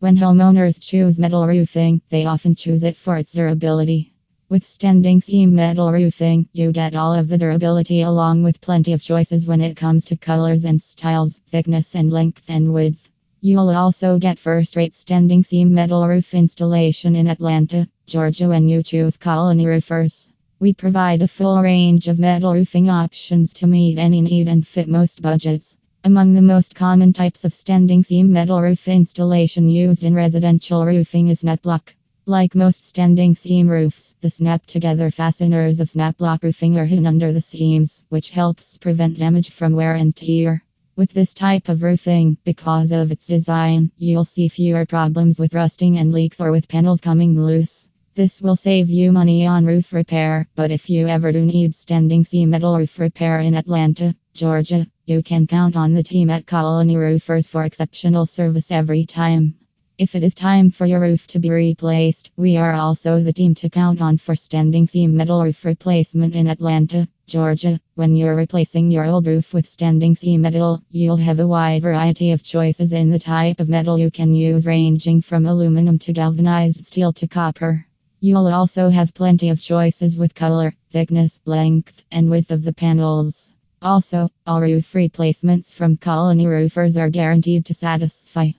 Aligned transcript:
When 0.00 0.16
homeowners 0.16 0.80
choose 0.80 1.18
metal 1.18 1.46
roofing, 1.46 2.00
they 2.08 2.24
often 2.24 2.54
choose 2.54 2.84
it 2.84 2.96
for 2.96 3.18
its 3.18 3.34
durability. 3.34 4.14
With 4.48 4.64
standing 4.64 5.20
seam 5.20 5.54
metal 5.54 5.92
roofing, 5.92 6.48
you 6.54 6.72
get 6.72 6.94
all 6.94 7.12
of 7.12 7.28
the 7.28 7.36
durability 7.36 8.00
along 8.00 8.42
with 8.42 8.62
plenty 8.62 8.94
of 8.94 9.02
choices 9.02 9.46
when 9.46 9.60
it 9.60 9.76
comes 9.76 10.06
to 10.06 10.16
colors 10.16 10.64
and 10.64 10.80
styles, 10.80 11.42
thickness 11.48 11.94
and 11.94 12.10
length 12.10 12.48
and 12.48 12.72
width. 12.72 13.10
You'll 13.42 13.68
also 13.68 14.18
get 14.18 14.38
first 14.38 14.74
rate 14.74 14.94
standing 14.94 15.42
seam 15.42 15.74
metal 15.74 16.08
roof 16.08 16.32
installation 16.32 17.14
in 17.14 17.26
Atlanta, 17.26 17.86
Georgia 18.06 18.48
when 18.48 18.70
you 18.70 18.82
choose 18.82 19.18
Colony 19.18 19.66
Roofers. 19.66 20.30
We 20.60 20.72
provide 20.72 21.20
a 21.20 21.28
full 21.28 21.60
range 21.60 22.08
of 22.08 22.18
metal 22.18 22.54
roofing 22.54 22.88
options 22.88 23.52
to 23.52 23.66
meet 23.66 23.98
any 23.98 24.22
need 24.22 24.48
and 24.48 24.66
fit 24.66 24.88
most 24.88 25.20
budgets. 25.20 25.76
Among 26.02 26.32
the 26.32 26.40
most 26.40 26.74
common 26.74 27.12
types 27.12 27.44
of 27.44 27.52
standing 27.52 28.02
seam 28.02 28.32
metal 28.32 28.62
roof 28.62 28.88
installation 28.88 29.68
used 29.68 30.02
in 30.02 30.14
residential 30.14 30.86
roofing 30.86 31.28
is 31.28 31.40
snap 31.40 31.66
lock. 31.66 31.94
Like 32.24 32.54
most 32.54 32.84
standing 32.84 33.34
seam 33.34 33.68
roofs, 33.68 34.14
the 34.22 34.30
snap 34.30 34.64
together 34.64 35.10
fasteners 35.10 35.78
of 35.78 35.90
snap 35.90 36.18
lock 36.18 36.42
roofing 36.42 36.78
are 36.78 36.86
hidden 36.86 37.06
under 37.06 37.34
the 37.34 37.42
seams, 37.42 38.06
which 38.08 38.30
helps 38.30 38.78
prevent 38.78 39.18
damage 39.18 39.50
from 39.50 39.74
wear 39.74 39.94
and 39.94 40.16
tear. 40.16 40.64
With 40.96 41.12
this 41.12 41.34
type 41.34 41.68
of 41.68 41.82
roofing, 41.82 42.38
because 42.44 42.92
of 42.92 43.12
its 43.12 43.26
design, 43.26 43.90
you'll 43.98 44.24
see 44.24 44.48
fewer 44.48 44.86
problems 44.86 45.38
with 45.38 45.52
rusting 45.52 45.98
and 45.98 46.14
leaks 46.14 46.40
or 46.40 46.50
with 46.50 46.66
panels 46.66 47.02
coming 47.02 47.38
loose. 47.38 47.90
This 48.14 48.40
will 48.40 48.56
save 48.56 48.88
you 48.88 49.12
money 49.12 49.46
on 49.46 49.66
roof 49.66 49.92
repair, 49.92 50.48
but 50.56 50.70
if 50.70 50.88
you 50.88 51.08
ever 51.08 51.30
do 51.30 51.44
need 51.44 51.74
standing 51.74 52.24
seam 52.24 52.48
metal 52.48 52.78
roof 52.78 52.98
repair 52.98 53.40
in 53.40 53.54
Atlanta, 53.54 54.16
Georgia, 54.32 54.86
you 55.10 55.24
can 55.24 55.44
count 55.44 55.74
on 55.74 55.92
the 55.92 56.04
team 56.04 56.30
at 56.30 56.46
Colony 56.46 56.94
Roofers 56.94 57.48
for 57.48 57.64
exceptional 57.64 58.26
service 58.26 58.70
every 58.70 59.04
time. 59.04 59.56
If 59.98 60.14
it 60.14 60.22
is 60.22 60.34
time 60.34 60.70
for 60.70 60.86
your 60.86 61.00
roof 61.00 61.26
to 61.26 61.40
be 61.40 61.50
replaced, 61.50 62.30
we 62.36 62.56
are 62.56 62.74
also 62.74 63.20
the 63.20 63.32
team 63.32 63.56
to 63.56 63.68
count 63.68 64.00
on 64.00 64.18
for 64.18 64.36
standing 64.36 64.86
seam 64.86 65.16
metal 65.16 65.42
roof 65.42 65.64
replacement 65.64 66.36
in 66.36 66.46
Atlanta, 66.46 67.08
Georgia. 67.26 67.80
When 67.96 68.14
you're 68.14 68.36
replacing 68.36 68.92
your 68.92 69.04
old 69.04 69.26
roof 69.26 69.52
with 69.52 69.66
standing 69.66 70.14
seam 70.14 70.42
metal, 70.42 70.80
you'll 70.92 71.16
have 71.16 71.40
a 71.40 71.48
wide 71.48 71.82
variety 71.82 72.30
of 72.30 72.44
choices 72.44 72.92
in 72.92 73.10
the 73.10 73.18
type 73.18 73.58
of 73.58 73.68
metal 73.68 73.98
you 73.98 74.12
can 74.12 74.32
use, 74.32 74.64
ranging 74.64 75.22
from 75.22 75.44
aluminum 75.44 75.98
to 75.98 76.12
galvanized 76.12 76.86
steel 76.86 77.12
to 77.14 77.26
copper. 77.26 77.84
You'll 78.20 78.46
also 78.46 78.90
have 78.90 79.12
plenty 79.12 79.48
of 79.48 79.60
choices 79.60 80.16
with 80.16 80.36
color, 80.36 80.72
thickness, 80.90 81.40
length, 81.46 82.04
and 82.12 82.30
width 82.30 82.52
of 82.52 82.62
the 82.62 82.72
panels. 82.72 83.50
Also, 83.82 84.28
all 84.46 84.60
roof 84.60 84.94
replacements 84.94 85.72
from 85.72 85.96
Colony 85.96 86.46
Roofers 86.46 86.98
are 86.98 87.08
guaranteed 87.08 87.64
to 87.66 87.74
satisfy. 87.74 88.50